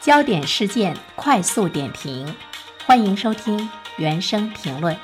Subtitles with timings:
[0.00, 2.34] 焦点事件快速点评，
[2.86, 3.68] 欢迎收听
[3.98, 4.96] 原声评论。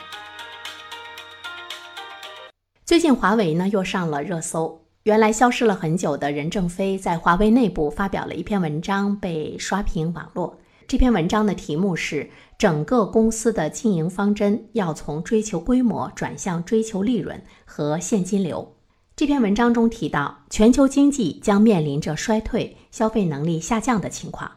[2.87, 10.59] 最近华为呢又上了热搜，原来消失了很久的任正非在华为内部发表了一篇文章，被刷屏网络。
[10.89, 18.75] 这篇文章的题目是“整个公司的经营方针要从追求规模转向追求利润和现金流”。
[19.15, 24.51] 这篇文章中提到，全球经济将面临着衰退、消费能力下降的情况。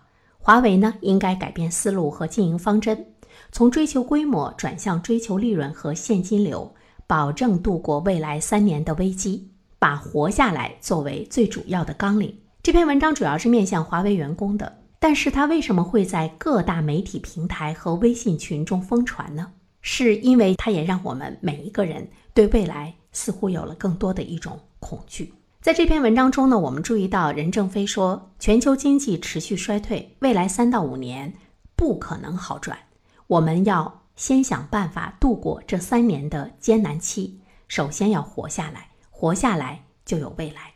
[0.50, 3.06] 华为呢，应该改变思路和经营方针，
[3.52, 6.74] 从追求规模转向追求利润和现金流，
[7.06, 12.36] 保证度过未来三年的危机，把活下来作为最主要的纲领。
[12.64, 19.52] 这篇文章主要是面向华为员工的，但是它为什么会在各大媒体平台和微信群中疯传呢？
[19.82, 22.96] 是因为它也让我们每一个人对未来。
[23.12, 25.32] 似乎有了更多的一种恐惧。
[25.62, 31.34] 在这篇文章中呢，我们注意到任正非说，全球经济持续衰退，未来三到五年
[31.76, 32.80] 不可能好转。
[33.28, 37.42] 我们要先想办法度过这三年的艰难期。
[37.68, 40.76] 首先要活下来，活下来就有未来。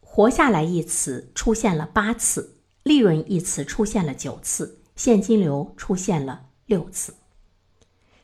[0.00, 7.14] 活下来一词出现了八次，利润一词出现了九次，现金流出现了六次。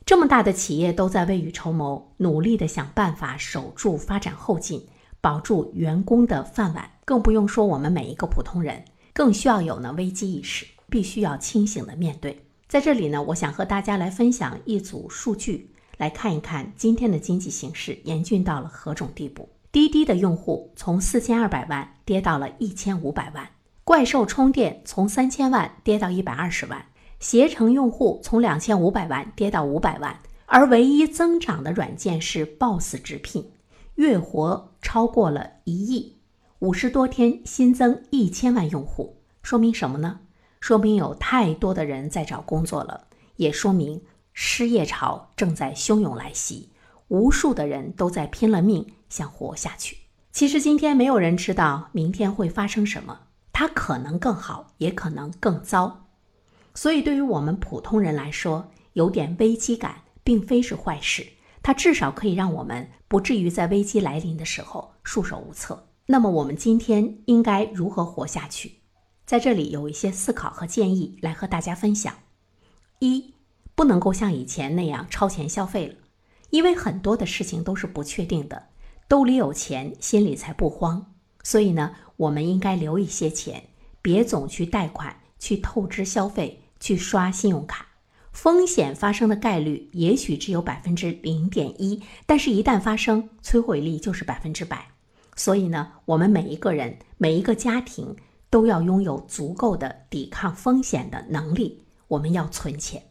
[0.06, 4.88] 这么大的企业都在未雨绸缪，努力的想办法守住发展后劲，
[5.20, 6.90] 保住员工的饭碗。
[7.04, 12.44] 更不用说我们每一个普通人，更需要有呢危机意识，必须要清醒的面对。
[12.66, 19.48] 在这里呢，我想和大家来分享一组数据，来看一看今天的经济形势严峻到了何种地步。
[19.72, 23.48] 滴滴的用户从四千二百万跌到了一千五百万，
[23.84, 26.84] 怪兽充电从三千万跌到一百二十万。
[27.20, 33.50] 携程用户从两千五百万跌到五百万，而唯一增长的软件是 Boss 直聘，
[33.94, 36.16] 月活超过了一亿，
[36.60, 40.20] 五十多天新增一千万用户，说明什么呢？
[40.60, 44.00] 说明有太多的人在找工作了，也说明
[44.32, 46.70] 失业潮正在汹涌来袭，
[47.08, 49.98] 无数的人都在拼了命想活下去。
[50.32, 53.20] 其实今天没有人知道明天会发生什么，
[53.52, 56.06] 它可能更好，也可能更糟。
[56.74, 61.26] 所以，对于我们普通人来说，有点危机感并非是坏事。
[61.68, 65.90] 它至少可以让我们不至于在危机来临的时候束手无策。
[66.06, 68.76] 那么，我们今天应该如何活下去？
[69.26, 72.14] 在这里有一些思考和建议来和大家分享。
[73.00, 73.34] 一，
[73.74, 75.94] 不能够像以前那样超前消费了，
[76.48, 78.68] 因为很多的事情都是不确定的。
[79.06, 81.12] 兜里有钱，心里才不慌。
[81.42, 83.62] 所以呢，我们应该留一些钱，
[84.00, 86.62] 别总去贷款，去透支消费。
[86.80, 87.87] 去刷信用卡，
[88.38, 94.86] 风险发生的概率也许只有百分之零点一，但是，一旦发生，摧毁力就是百分之百。
[95.34, 98.14] 所以呢，我们每一个人、每一个家庭
[98.48, 101.84] 都要拥有足够的抵抗风险的能力。
[102.06, 103.02] 我们要存钱。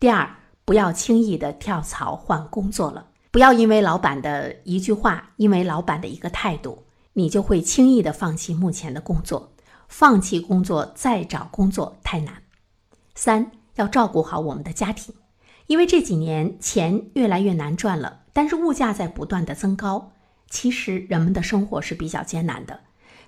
[0.00, 0.26] 第二，
[0.64, 9.52] 不要轻易的跳槽换工作了，不要因为老板的一句话，因为老板的一个态度，你就会轻易的放弃目前的工作。
[9.86, 12.42] 放弃工作再找工作太难。
[13.14, 15.14] 三要照顾好我们的家庭，
[15.66, 20.12] 因为这几年钱越来越难赚了，但是物价在不断的增高，
[20.50, 22.80] 其实人们的生活是比较艰难的。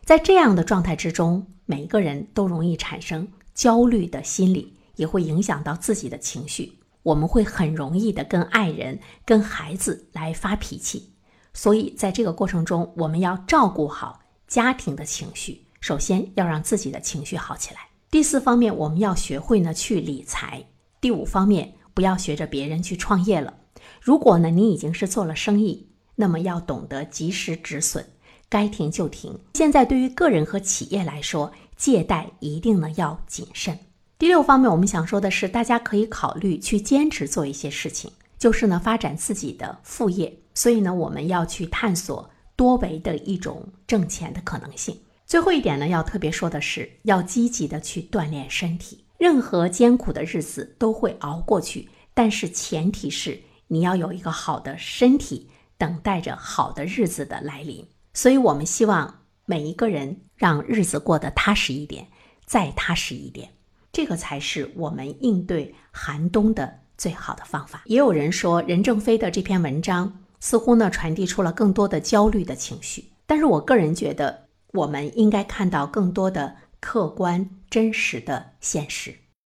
[0.05, 6.79] 在这样的状态之中，每一个人都容易产生焦虑的心理，也会影响到自己的情绪。
[7.03, 11.13] 我们会很容易的跟爱人、跟孩子来发脾气，
[11.55, 17.88] 所以在这个过程中，我们要照顾好家庭的情绪，首先要让自己的情绪好起来。
[18.11, 20.65] 第四方面，我们要学会呢去理财。
[20.99, 23.53] 第五方面，不要学着别人去创业了。
[24.01, 28.03] 如果呢你已经是做了生意，那么要懂得及时止损，
[28.49, 29.39] 该停就停。
[29.53, 33.79] 现在对于个人和企业来说，借贷一定呢要谨慎。
[34.19, 40.35] 第六方面，我们想说的是，大家可以考虑去坚持做一些事情，就是呢发展自己的副业。
[40.55, 44.99] 所以呢，我们要去探索多维的一种挣钱的可能性。
[45.29, 49.05] 最后一点呢，要特别说的是，要积极的去锻炼身体。
[49.19, 57.87] 任何艰苦的日子都会熬过去，但是前提是你要有一个好的身体，等待着好的日子的来临。
[58.15, 62.07] 所以，我们希望每一个人让日子过得踏实一点，
[62.47, 63.51] 再踏实一点，
[63.93, 67.83] 这个才是我们应对寒冬的最好的方法。
[67.85, 70.11] 也有人说，任正非的这篇文章
[70.41, 74.48] 似乎呢传递出了更多的焦虑的情绪，但是我个人觉得。
[74.73, 79.28] 我们应该看到更多的客观真实的现实。